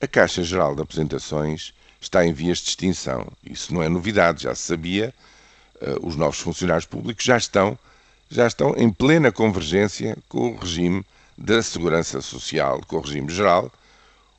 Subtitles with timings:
[0.00, 3.26] A Caixa Geral de Apresentações está em vias de extinção.
[3.42, 5.12] Isso não é novidade, já se sabia.
[5.82, 7.76] Uh, os novos funcionários públicos já estão,
[8.30, 11.04] já estão em plena convergência com o regime
[11.36, 13.72] da segurança social, com o regime geral.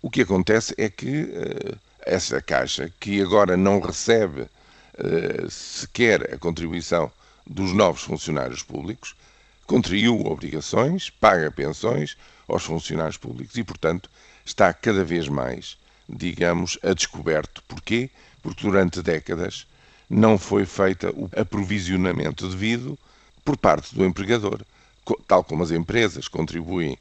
[0.00, 6.38] O que acontece é que uh, essa Caixa, que agora não recebe uh, sequer a
[6.38, 7.12] contribuição
[7.46, 9.14] dos novos funcionários públicos,
[9.72, 12.14] contraiu obrigações, paga pensões
[12.46, 14.10] aos funcionários públicos e, portanto,
[14.44, 17.62] está cada vez mais, digamos, a descoberto.
[17.66, 18.10] Porquê?
[18.42, 19.66] Porque durante décadas
[20.10, 22.98] não foi feito o aprovisionamento devido
[23.42, 24.60] por parte do empregador,
[25.26, 26.98] tal como as empresas contribuem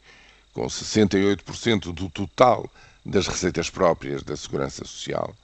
[0.53, 2.71] com 68% do total
[3.05, 5.35] das receitas próprias da Segurança Social,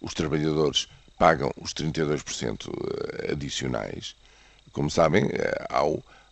[0.00, 0.86] os trabalhadores
[1.18, 4.14] pagam os 32% eh, adicionais.
[4.72, 5.66] Como sabem, eh,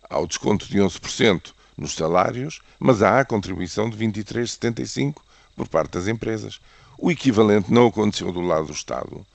[0.08, 5.16] ao, ao desconto de 11% nos salários, mas há a contribuição de 23,75%
[5.54, 6.60] por parte das empresas.
[6.98, 9.26] O equivalente não aconteceu do lado do Estado.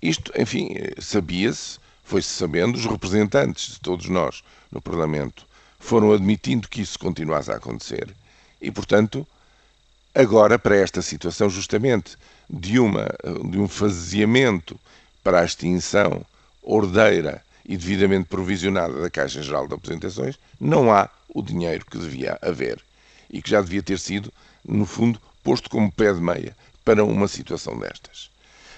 [0.00, 5.46] Isto, enfim, sabia-se, foi-se sabendo, os representantes de todos nós no Parlamento
[5.78, 8.14] foram admitindo que isso continuasse a acontecer.
[8.60, 9.26] E, portanto,
[10.14, 12.16] agora, para esta situação, justamente,
[12.48, 13.06] de, uma,
[13.48, 14.78] de um faseamento
[15.22, 16.24] para a extinção
[16.62, 22.38] ordeira e devidamente provisionada da Caixa Geral de Apresentações, não há o dinheiro que devia
[22.42, 22.80] haver
[23.30, 24.32] e que já devia ter sido,
[24.64, 28.30] no fundo, posto como pé de meia para uma situação destas.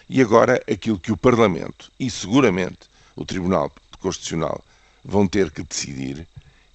[0.08, 4.62] E agora aquilo que o Parlamento e seguramente o Tribunal Constitucional
[5.05, 6.27] vão ter que decidir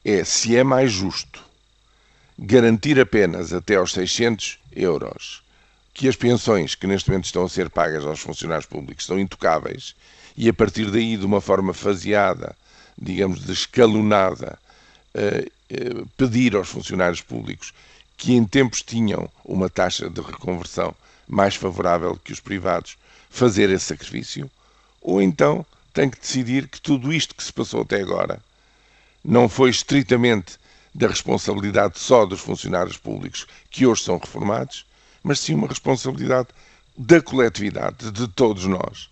[0.03, 1.43] é se é mais justo
[2.39, 5.43] garantir apenas até aos 600 euros
[5.97, 9.95] que as pensões que neste momento estão a ser pagas aos funcionários públicos são intocáveis
[10.37, 12.55] e a partir daí, de uma forma faseada,
[12.95, 14.59] digamos, descalonada,
[15.15, 17.73] uh, uh, pedir aos funcionários públicos
[18.15, 20.93] que em tempos tinham uma taxa de reconversão
[21.27, 22.95] mais favorável que os privados,
[23.27, 24.49] fazer esse sacrifício,
[25.01, 28.39] ou então tem que decidir que tudo isto que se passou até agora
[29.25, 30.59] não foi estritamente
[30.93, 34.85] da responsabilidade só dos funcionários públicos que hoje são reformados,
[35.27, 36.47] mas sim uma responsabilidade
[36.97, 39.09] da coletividade, de todos nós,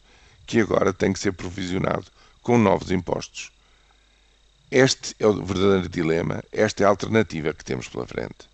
[0.47, 2.05] que agora tem que ser provisionado
[2.41, 3.51] com novos impostos.
[4.71, 8.47] Este é o verdadeiro dilema, esta é a alternativa que temos pela frente.